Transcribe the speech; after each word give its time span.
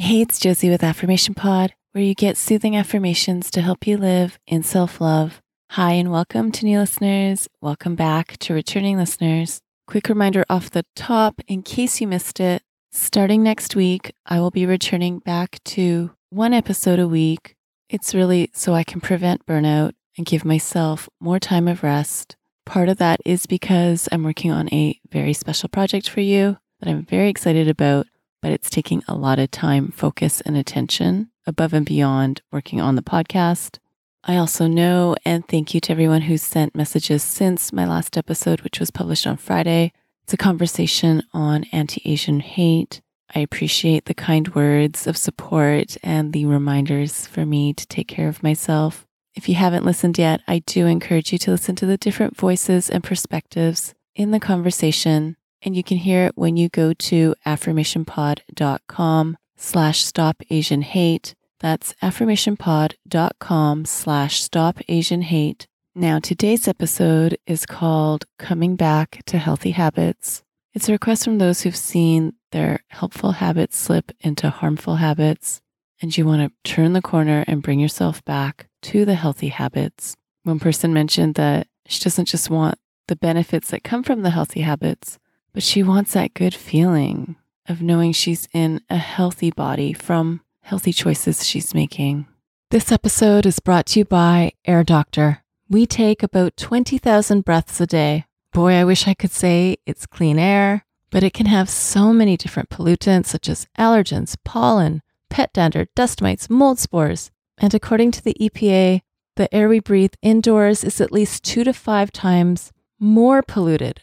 Hey, 0.00 0.22
it's 0.22 0.38
Josie 0.38 0.70
with 0.70 0.82
Affirmation 0.82 1.34
Pod, 1.34 1.74
where 1.92 2.02
you 2.02 2.14
get 2.14 2.38
soothing 2.38 2.74
affirmations 2.74 3.50
to 3.50 3.60
help 3.60 3.86
you 3.86 3.98
live 3.98 4.38
in 4.46 4.62
self 4.62 4.98
love. 4.98 5.42
Hi, 5.72 5.92
and 5.92 6.10
welcome 6.10 6.50
to 6.52 6.64
new 6.64 6.78
listeners. 6.78 7.48
Welcome 7.60 7.96
back 7.96 8.38
to 8.38 8.54
returning 8.54 8.96
listeners. 8.96 9.60
Quick 9.86 10.08
reminder 10.08 10.46
off 10.48 10.70
the 10.70 10.86
top, 10.96 11.42
in 11.46 11.62
case 11.62 12.00
you 12.00 12.06
missed 12.06 12.40
it, 12.40 12.62
starting 12.90 13.42
next 13.42 13.76
week, 13.76 14.14
I 14.24 14.40
will 14.40 14.50
be 14.50 14.64
returning 14.64 15.18
back 15.18 15.62
to 15.64 16.12
one 16.30 16.54
episode 16.54 16.98
a 16.98 17.06
week. 17.06 17.54
It's 17.90 18.14
really 18.14 18.50
so 18.54 18.72
I 18.72 18.84
can 18.84 19.02
prevent 19.02 19.44
burnout 19.44 19.92
and 20.16 20.24
give 20.24 20.46
myself 20.46 21.10
more 21.20 21.38
time 21.38 21.68
of 21.68 21.82
rest. 21.82 22.36
Part 22.64 22.88
of 22.88 22.96
that 22.96 23.20
is 23.26 23.44
because 23.44 24.08
I'm 24.10 24.24
working 24.24 24.50
on 24.50 24.72
a 24.72 24.98
very 25.10 25.34
special 25.34 25.68
project 25.68 26.08
for 26.08 26.22
you 26.22 26.56
that 26.80 26.88
I'm 26.88 27.04
very 27.04 27.28
excited 27.28 27.68
about 27.68 28.06
but 28.42 28.52
it's 28.52 28.70
taking 28.70 29.02
a 29.06 29.14
lot 29.14 29.38
of 29.38 29.50
time, 29.50 29.90
focus, 29.90 30.40
and 30.42 30.56
attention 30.56 31.30
above 31.46 31.72
and 31.72 31.86
beyond 31.86 32.42
working 32.52 32.80
on 32.80 32.96
the 32.96 33.02
podcast. 33.02 33.78
I 34.24 34.36
also 34.36 34.66
know 34.66 35.16
and 35.24 35.46
thank 35.48 35.72
you 35.72 35.80
to 35.80 35.92
everyone 35.92 36.22
who's 36.22 36.42
sent 36.42 36.74
messages 36.74 37.22
since 37.22 37.72
my 37.72 37.86
last 37.86 38.16
episode, 38.16 38.60
which 38.60 38.78
was 38.78 38.90
published 38.90 39.26
on 39.26 39.36
Friday. 39.36 39.92
It's 40.24 40.34
a 40.34 40.36
conversation 40.36 41.22
on 41.32 41.64
anti 41.72 42.02
Asian 42.04 42.40
hate. 42.40 43.00
I 43.34 43.40
appreciate 43.40 44.04
the 44.04 44.14
kind 44.14 44.54
words 44.54 45.06
of 45.06 45.16
support 45.16 45.96
and 46.02 46.32
the 46.32 46.46
reminders 46.46 47.26
for 47.26 47.46
me 47.46 47.72
to 47.72 47.86
take 47.86 48.08
care 48.08 48.28
of 48.28 48.42
myself. 48.42 49.06
If 49.34 49.48
you 49.48 49.54
haven't 49.54 49.84
listened 49.84 50.18
yet, 50.18 50.40
I 50.46 50.58
do 50.60 50.86
encourage 50.86 51.32
you 51.32 51.38
to 51.38 51.52
listen 51.52 51.76
to 51.76 51.86
the 51.86 51.96
different 51.96 52.36
voices 52.36 52.90
and 52.90 53.02
perspectives 53.02 53.94
in 54.14 54.32
the 54.32 54.40
conversation 54.40 55.36
and 55.62 55.76
you 55.76 55.82
can 55.82 55.98
hear 55.98 56.26
it 56.26 56.36
when 56.36 56.56
you 56.56 56.68
go 56.68 56.92
to 56.92 57.34
affirmationpod.com 57.46 59.36
slash 59.56 60.02
stop 60.02 60.42
Asian 60.50 60.82
hate. 60.82 61.34
That's 61.60 61.94
affirmationpod.com 62.02 63.84
slash 63.84 64.42
stop 64.42 64.78
Asian 64.88 65.22
hate. 65.22 65.66
Now, 65.94 66.18
today's 66.18 66.66
episode 66.68 67.36
is 67.46 67.66
called 67.66 68.24
Coming 68.38 68.76
Back 68.76 69.22
to 69.26 69.38
Healthy 69.38 69.72
Habits. 69.72 70.42
It's 70.72 70.88
a 70.88 70.92
request 70.92 71.24
from 71.24 71.38
those 71.38 71.62
who've 71.62 71.76
seen 71.76 72.34
their 72.52 72.84
helpful 72.88 73.32
habits 73.32 73.76
slip 73.76 74.12
into 74.20 74.50
harmful 74.50 74.96
habits, 74.96 75.60
and 76.00 76.16
you 76.16 76.24
want 76.24 76.42
to 76.42 76.70
turn 76.70 76.92
the 76.92 77.02
corner 77.02 77.44
and 77.46 77.62
bring 77.62 77.80
yourself 77.80 78.24
back 78.24 78.68
to 78.82 79.04
the 79.04 79.16
healthy 79.16 79.48
habits. 79.48 80.16
One 80.44 80.60
person 80.60 80.94
mentioned 80.94 81.34
that 81.34 81.66
she 81.86 82.02
doesn't 82.02 82.26
just 82.26 82.48
want 82.48 82.78
the 83.08 83.16
benefits 83.16 83.70
that 83.70 83.84
come 83.84 84.02
from 84.02 84.22
the 84.22 84.30
healthy 84.30 84.60
habits, 84.60 85.18
but 85.52 85.62
she 85.62 85.82
wants 85.82 86.12
that 86.12 86.34
good 86.34 86.54
feeling 86.54 87.36
of 87.68 87.82
knowing 87.82 88.12
she's 88.12 88.48
in 88.52 88.80
a 88.88 88.96
healthy 88.96 89.50
body 89.50 89.92
from 89.92 90.40
healthy 90.62 90.92
choices 90.92 91.46
she's 91.46 91.74
making. 91.74 92.26
This 92.70 92.92
episode 92.92 93.46
is 93.46 93.58
brought 93.58 93.86
to 93.86 94.00
you 94.00 94.04
by 94.04 94.52
Air 94.64 94.84
Doctor. 94.84 95.42
We 95.68 95.86
take 95.86 96.22
about 96.22 96.56
20,000 96.56 97.44
breaths 97.44 97.80
a 97.80 97.86
day. 97.86 98.26
Boy, 98.52 98.74
I 98.74 98.84
wish 98.84 99.06
I 99.06 99.14
could 99.14 99.30
say 99.32 99.76
it's 99.86 100.06
clean 100.06 100.38
air, 100.38 100.84
but 101.10 101.22
it 101.22 101.34
can 101.34 101.46
have 101.46 101.68
so 101.68 102.12
many 102.12 102.36
different 102.36 102.70
pollutants 102.70 103.26
such 103.26 103.48
as 103.48 103.66
allergens, 103.78 104.36
pollen, 104.44 105.02
pet 105.28 105.52
dander, 105.52 105.86
dust 105.94 106.20
mites, 106.20 106.50
mold 106.50 106.78
spores. 106.78 107.30
And 107.58 107.74
according 107.74 108.12
to 108.12 108.22
the 108.22 108.36
EPA, 108.40 109.02
the 109.36 109.54
air 109.54 109.68
we 109.68 109.80
breathe 109.80 110.14
indoors 110.22 110.82
is 110.84 111.00
at 111.00 111.12
least 111.12 111.44
two 111.44 111.64
to 111.64 111.72
five 111.72 112.12
times 112.12 112.72
more 112.98 113.42
polluted 113.42 114.02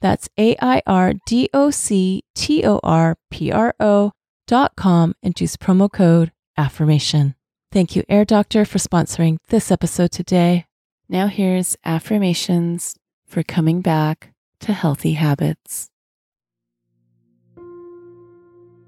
that's 0.00 0.28
A 0.38 0.56
I 0.60 0.82
R 0.86 1.14
D 1.26 1.48
O 1.52 1.70
C 1.70 2.22
T 2.34 2.64
O 2.64 2.80
R 2.82 3.16
P 3.30 3.50
R 3.50 3.74
O 3.80 4.12
dot 4.46 4.76
com 4.76 5.14
and 5.22 5.38
use 5.40 5.56
promo 5.56 5.90
code 5.90 6.32
affirmation. 6.56 7.34
Thank 7.70 7.94
you, 7.94 8.02
Air 8.08 8.24
Doctor, 8.24 8.64
for 8.64 8.78
sponsoring 8.78 9.36
this 9.48 9.70
episode 9.70 10.10
today. 10.10 10.64
Now 11.08 11.26
here's 11.26 11.76
affirmations 11.84 12.96
for 13.26 13.42
coming 13.42 13.80
back 13.82 14.32
to 14.60 14.72
healthy 14.72 15.12
habits. 15.12 15.90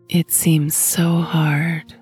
It 0.09 0.33
seems 0.33 0.75
so 0.75 1.21
hard 1.21 1.95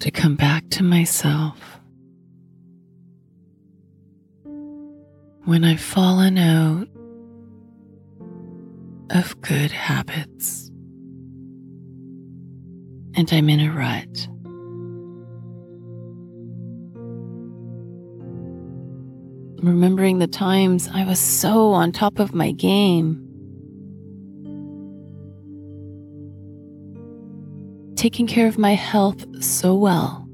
to 0.00 0.10
come 0.10 0.34
back 0.36 0.68
to 0.70 0.82
myself 0.82 1.80
when 5.46 5.62
I've 5.62 5.80
fallen 5.80 6.36
out 6.38 6.88
of 9.10 9.40
good 9.42 9.70
habits 9.70 10.72
and 13.14 13.32
I'm 13.32 13.48
in 13.48 13.60
a 13.60 13.70
rut. 13.70 14.28
Remembering 19.64 20.18
the 20.18 20.26
times 20.26 20.88
I 20.92 21.04
was 21.04 21.20
so 21.20 21.70
on 21.70 21.92
top 21.92 22.18
of 22.18 22.34
my 22.34 22.50
game. 22.50 23.22
Taking 27.94 28.26
care 28.26 28.48
of 28.48 28.58
my 28.58 28.74
health 28.74 29.24
so 29.42 29.76
well. 29.76 30.25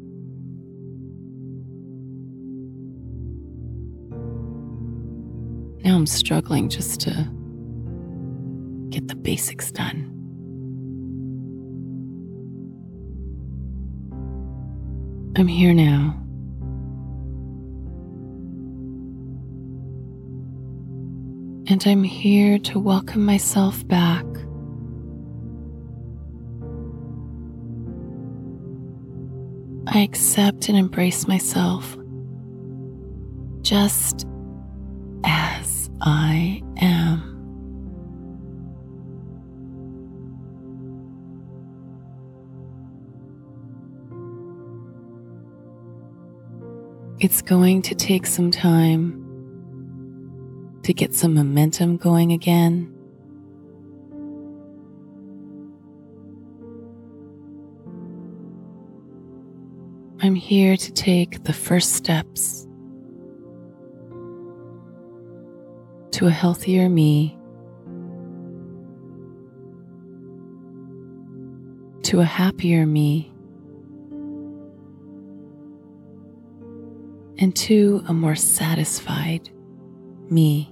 Now 5.93 5.99
I'm 5.99 6.07
struggling 6.07 6.71
just 6.71 7.03
to 7.03 7.11
get 8.89 9.09
the 9.09 9.15
basics 9.15 9.71
done. 9.71 10.09
I'm 15.37 15.47
here 15.47 15.75
now. 15.75 16.17
And 21.71 21.87
I'm 21.87 22.05
here 22.05 22.59
to 22.61 22.79
welcome 22.79 23.27
myself 23.27 23.87
back. 23.87 24.25
I 29.89 29.99
accept 30.01 30.71
and 30.71 30.79
embrace 30.79 31.29
myself 31.29 31.99
just 33.61 34.25
I 36.05 36.61
am. 36.79 37.29
It's 47.21 47.41
going 47.41 47.83
to 47.83 47.95
take 47.95 48.27
some 48.27 48.51
time 48.51 49.21
to 50.83 50.93
get 50.93 51.15
some 51.15 51.35
momentum 51.35 51.99
going 51.99 52.33
again. 52.33 52.93
I'm 60.21 60.35
here 60.35 60.77
to 60.77 60.93
take 60.93 61.45
the 61.45 61.53
first 61.53 61.93
steps 61.93 62.67
to 66.23 66.29
a 66.29 66.31
healthier 66.31 66.89
me, 66.89 67.37
to 72.05 72.21
a 72.21 72.25
happier 72.25 72.87
me, 72.87 73.33
and 77.39 77.57
to 77.57 78.05
a 78.07 78.15
more 78.15 78.37
satisfied 78.37 79.51
me. 80.31 80.71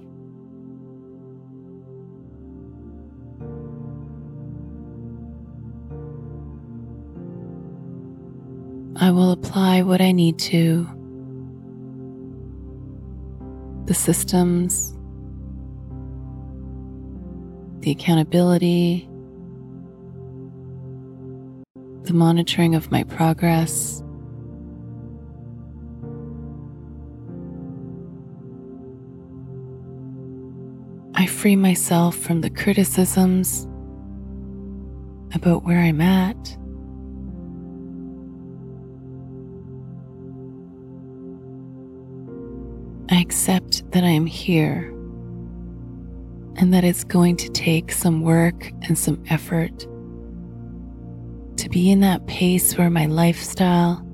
I 8.95 9.11
will 9.11 9.33
apply 9.33 9.81
what 9.81 9.99
I 9.99 10.13
need 10.13 10.39
to. 10.39 10.87
The 13.87 13.93
systems, 13.93 14.90
the 17.81 17.91
accountability, 17.91 19.09
the 22.03 22.13
monitoring 22.13 22.75
of 22.75 22.91
my 22.91 23.03
progress. 23.03 24.03
I 31.15 31.25
free 31.25 31.55
myself 31.55 32.15
from 32.15 32.41
the 32.41 32.49
criticisms 32.51 33.67
about 35.33 35.63
where 35.63 35.79
I'm 35.79 36.01
at. 36.01 36.57
I 43.09 43.19
accept 43.19 43.91
that 43.91 44.03
I 44.03 44.09
am 44.09 44.27
here 44.27 44.93
and 46.61 46.71
that 46.75 46.83
it's 46.83 47.03
going 47.03 47.35
to 47.35 47.49
take 47.49 47.91
some 47.91 48.21
work 48.21 48.71
and 48.83 48.95
some 48.97 49.21
effort 49.29 49.79
to 51.57 51.67
be 51.69 51.89
in 51.89 52.01
that 52.01 52.27
pace 52.27 52.77
where 52.77 52.91
my 52.91 53.07
lifestyle 53.07 54.05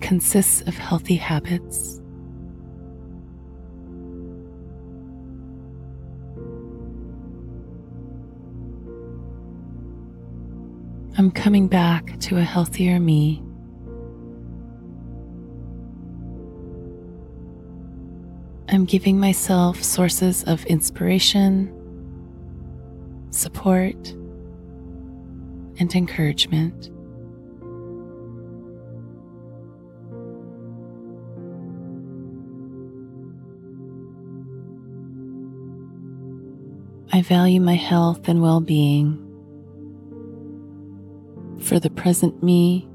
consists 0.00 0.60
of 0.62 0.76
healthy 0.76 1.16
habits. 1.16 2.00
I'm 11.18 11.32
coming 11.32 11.66
back 11.66 12.18
to 12.20 12.38
a 12.38 12.42
healthier 12.42 13.00
me. 13.00 13.42
I'm 18.72 18.84
giving 18.84 19.18
myself 19.18 19.82
sources 19.82 20.44
of 20.44 20.64
inspiration, 20.66 21.74
support, 23.30 23.96
and 25.80 25.92
encouragement. 25.92 26.88
I 37.12 37.22
value 37.22 37.60
my 37.60 37.74
health 37.74 38.28
and 38.28 38.40
well 38.40 38.60
being 38.60 39.16
for 41.58 41.80
the 41.80 41.90
present 41.90 42.40
me 42.40 42.88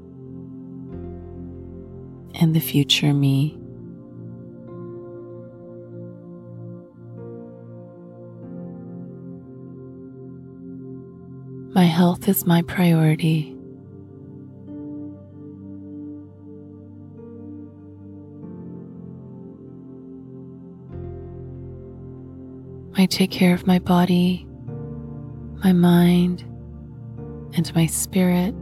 and 2.34 2.56
the 2.56 2.60
future 2.60 3.12
me. 3.12 3.58
My 11.76 11.84
health 11.84 12.26
is 12.26 12.46
my 12.46 12.62
priority. 12.62 13.54
I 22.96 23.04
take 23.04 23.30
care 23.30 23.52
of 23.52 23.66
my 23.66 23.78
body, 23.78 24.46
my 25.62 25.74
mind, 25.74 26.44
and 27.54 27.70
my 27.74 27.84
spirit. 27.84 28.54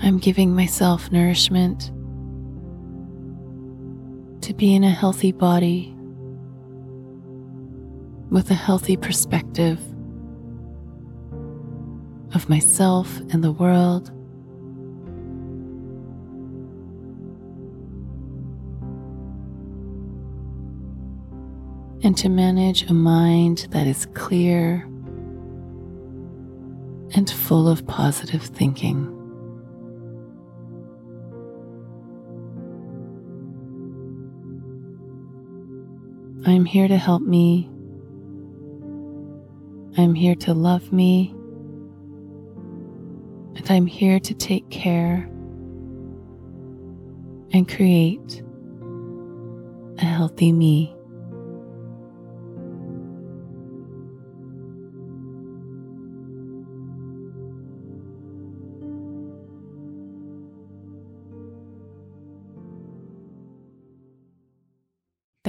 I'm 0.00 0.18
giving 0.20 0.54
myself 0.54 1.10
nourishment 1.10 1.90
be 4.60 4.74
in 4.74 4.84
a 4.84 4.90
healthy 4.90 5.32
body 5.32 5.90
with 8.28 8.50
a 8.50 8.54
healthy 8.54 8.94
perspective 8.94 9.80
of 12.34 12.46
myself 12.50 13.20
and 13.30 13.42
the 13.42 13.52
world. 13.52 14.10
And 22.04 22.14
to 22.18 22.28
manage 22.28 22.82
a 22.90 22.92
mind 22.92 23.66
that 23.70 23.86
is 23.86 24.04
clear 24.12 24.86
and 27.14 27.30
full 27.30 27.66
of 27.66 27.86
positive 27.86 28.42
thinking. 28.42 29.19
I'm 36.46 36.64
here 36.64 36.88
to 36.88 36.96
help 36.96 37.22
me. 37.22 37.68
I'm 39.98 40.14
here 40.14 40.34
to 40.36 40.54
love 40.54 40.90
me. 40.92 41.34
And 43.56 43.70
I'm 43.70 43.86
here 43.86 44.18
to 44.20 44.34
take 44.34 44.70
care 44.70 45.28
and 47.52 47.68
create 47.68 48.42
a 49.98 50.04
healthy 50.04 50.52
me. 50.52 50.94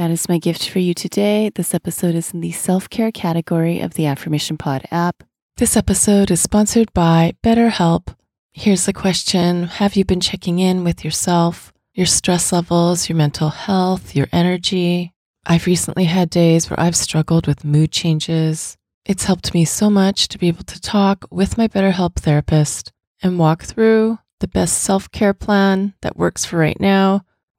That 0.02 0.10
is 0.10 0.28
my 0.28 0.40
gift 0.40 0.68
for 0.68 0.80
you 0.80 0.96
today. 0.96 1.52
This 1.54 1.76
episode 1.76 2.16
is 2.16 2.34
in 2.34 2.42
the 2.42 2.52
self 2.52 2.90
care 2.90 3.12
category 3.12 3.82
of 3.82 3.94
the 3.94 4.08
Affirmation 4.08 4.58
Pod 4.58 4.88
app. 4.90 5.24
This 5.58 5.78
episode 5.78 6.32
is 6.32 6.42
sponsored 6.42 6.92
by 6.92 7.34
BetterHelp. 7.44 8.16
Here's 8.52 8.88
the 8.88 8.94
question 8.94 9.66
Have 9.66 9.96
you 9.96 10.04
been 10.04 10.20
checking 10.20 10.58
in 10.58 10.84
with 10.84 11.06
yourself, 11.06 11.72
your 11.94 12.08
stress 12.08 12.52
levels, 12.52 13.10
your 13.10 13.16
mental 13.16 13.50
health, 13.50 14.16
your 14.16 14.26
energy? 14.32 15.14
I've 15.46 15.68
recently 15.68 16.06
had 16.06 16.32
days 16.32 16.68
where 16.68 16.80
I've 16.80 16.96
struggled 16.96 17.46
with 17.46 17.64
mood 17.64 17.92
changes. 17.92 18.78
It's 19.06 19.26
helped 19.26 19.54
me 19.54 19.66
so 19.66 19.92
much 19.92 20.30
to 20.30 20.40
be 20.40 20.48
able 20.48 20.64
to 20.64 20.82
talk 20.82 21.28
with 21.30 21.60
my 21.60 21.68
BetterHelp 21.68 22.16
therapist 22.16 22.92
and 23.22 23.38
walk 23.38 23.66
through 23.66 24.18
the 24.40 24.48
best 24.48 24.80
self 24.80 25.12
care 25.12 25.36
plan 25.36 25.94
that 26.02 26.18
works 26.18 26.44
for 26.44 26.58
right 26.58 26.80
now 26.80 27.24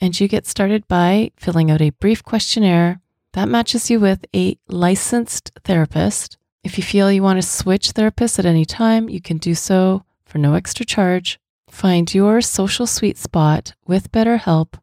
and 0.00 0.18
you 0.18 0.28
get 0.28 0.46
started 0.46 0.86
by 0.88 1.30
filling 1.36 1.70
out 1.70 1.82
a 1.82 1.90
brief 1.90 2.22
questionnaire 2.24 3.00
that 3.32 3.48
matches 3.48 3.90
you 3.90 4.00
with 4.00 4.24
a 4.34 4.58
licensed 4.68 5.52
therapist. 5.64 6.36
If 6.64 6.76
you 6.76 6.84
feel 6.84 7.12
you 7.12 7.22
want 7.22 7.40
to 7.40 7.46
switch 7.46 7.92
therapists 7.92 8.38
at 8.38 8.46
any 8.46 8.64
time, 8.64 9.08
you 9.08 9.20
can 9.20 9.38
do 9.38 9.54
so 9.54 10.04
for 10.24 10.38
no 10.38 10.54
extra 10.54 10.84
charge. 10.84 11.38
Find 11.68 12.12
your 12.12 12.40
social 12.40 12.86
sweet 12.86 13.16
spot 13.16 13.74
with 13.86 14.10
BetterHelp. 14.10 14.74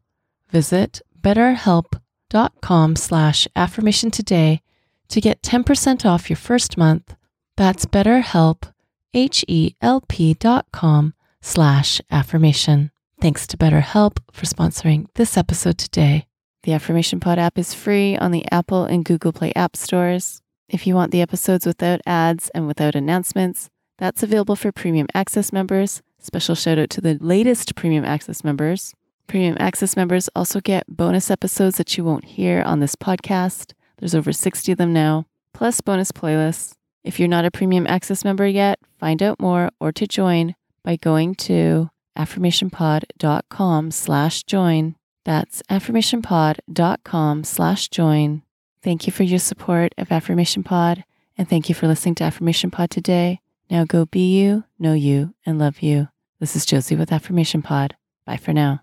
Visit 0.50 1.02
betterhelp.com 1.20 2.96
slash 2.96 3.46
affirmation 3.54 4.10
today 4.10 4.62
to 5.08 5.20
get 5.20 5.42
10% 5.42 6.06
off 6.06 6.30
your 6.30 6.36
first 6.36 6.76
month. 6.78 7.14
That's 7.56 7.86
betterhelp, 7.86 8.72
H-E-L-P 9.14 10.34
dot 10.34 10.66
com 10.72 11.14
slash 11.40 12.00
affirmation. 12.10 12.90
Thanks 13.20 13.48
to 13.48 13.56
BetterHelp 13.56 14.18
for 14.30 14.46
sponsoring 14.46 15.06
this 15.16 15.36
episode 15.36 15.76
today. 15.76 16.28
The 16.62 16.72
Affirmation 16.72 17.18
Pod 17.18 17.36
app 17.36 17.58
is 17.58 17.74
free 17.74 18.16
on 18.16 18.30
the 18.30 18.44
Apple 18.52 18.84
and 18.84 19.04
Google 19.04 19.32
Play 19.32 19.52
app 19.56 19.74
stores. 19.74 20.40
If 20.68 20.86
you 20.86 20.94
want 20.94 21.10
the 21.10 21.20
episodes 21.20 21.66
without 21.66 22.00
ads 22.06 22.48
and 22.50 22.68
without 22.68 22.94
announcements, 22.94 23.70
that's 23.98 24.22
available 24.22 24.54
for 24.54 24.70
premium 24.70 25.08
access 25.14 25.52
members. 25.52 26.00
Special 26.20 26.54
shout 26.54 26.78
out 26.78 26.90
to 26.90 27.00
the 27.00 27.18
latest 27.20 27.74
premium 27.74 28.04
access 28.04 28.44
members. 28.44 28.94
Premium 29.26 29.56
access 29.58 29.96
members 29.96 30.28
also 30.36 30.60
get 30.60 30.86
bonus 30.86 31.28
episodes 31.28 31.76
that 31.78 31.96
you 31.96 32.04
won't 32.04 32.24
hear 32.24 32.62
on 32.62 32.78
this 32.78 32.94
podcast. 32.94 33.72
There's 33.98 34.14
over 34.14 34.30
60 34.30 34.70
of 34.70 34.78
them 34.78 34.92
now, 34.92 35.26
plus 35.52 35.80
bonus 35.80 36.12
playlists. 36.12 36.74
If 37.02 37.18
you're 37.18 37.26
not 37.26 37.44
a 37.44 37.50
premium 37.50 37.84
access 37.88 38.24
member 38.24 38.46
yet, 38.46 38.78
find 39.00 39.20
out 39.24 39.40
more 39.40 39.70
or 39.80 39.90
to 39.90 40.06
join 40.06 40.54
by 40.84 40.94
going 40.94 41.34
to 41.34 41.90
affirmationpod.com 42.18 43.90
slash 43.90 44.42
join. 44.42 44.96
That's 45.24 45.62
affirmationpod.com 45.70 47.44
slash 47.44 47.88
join. 47.88 48.42
Thank 48.82 49.06
you 49.06 49.12
for 49.12 49.22
your 49.24 49.38
support 49.38 49.94
of 49.98 50.12
Affirmation 50.12 50.62
Pod, 50.62 51.04
and 51.36 51.48
thank 51.48 51.68
you 51.68 51.74
for 51.74 51.86
listening 51.86 52.14
to 52.16 52.24
Affirmation 52.24 52.70
Pod 52.70 52.90
today. 52.90 53.40
Now 53.70 53.84
go 53.84 54.06
be 54.06 54.38
you, 54.38 54.64
know 54.78 54.94
you, 54.94 55.34
and 55.44 55.58
love 55.58 55.82
you. 55.82 56.08
This 56.40 56.56
is 56.56 56.64
Josie 56.64 56.96
with 56.96 57.12
Affirmation 57.12 57.62
Pod. 57.62 57.96
Bye 58.24 58.36
for 58.36 58.52
now. 58.52 58.82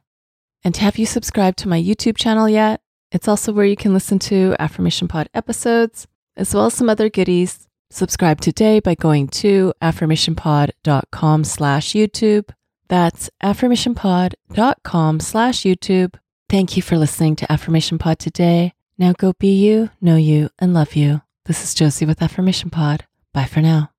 And 0.64 0.76
have 0.78 0.98
you 0.98 1.06
subscribed 1.06 1.58
to 1.60 1.68
my 1.68 1.82
YouTube 1.82 2.18
channel 2.18 2.50
yet? 2.50 2.82
It's 3.12 3.28
also 3.28 3.54
where 3.54 3.66
you 3.66 3.76
can 3.76 3.94
listen 3.94 4.20
to 4.20 4.56
Affirmation 4.60 5.08
Pod 5.08 5.30
episodes, 5.34 6.08
as 6.36 6.54
well 6.54 6.66
as 6.66 6.74
some 6.74 6.90
other 6.90 7.10
goodies. 7.10 7.68
Subscribe 7.90 8.42
today 8.42 8.80
by 8.80 8.96
going 8.96 9.28
to 9.30 9.74
affirmationpod.com 9.82 11.44
slash 11.44 11.94
YouTube. 11.94 12.50
That's 12.88 13.30
affirmationpod.com 13.42 15.20
slash 15.20 15.62
YouTube. 15.62 16.16
Thank 16.50 16.78
you 16.78 16.84
for 16.84 16.98
listening 16.98 17.36
to 17.38 17.52
Affirmation 17.52 17.98
Pod 17.98 18.20
today. 18.20 18.74
Now 18.98 19.14
go 19.14 19.34
be 19.40 19.54
you, 19.54 19.90
know 20.00 20.16
you, 20.16 20.50
and 20.60 20.74
love 20.74 20.96
you. 20.96 21.22
This 21.46 21.64
is 21.64 21.74
Josie 21.74 22.06
with 22.06 22.22
Affirmation 22.22 22.70
Pod. 22.70 23.06
Bye 23.34 23.46
for 23.46 23.62
now. 23.62 23.95